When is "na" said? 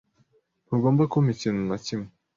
1.69-1.77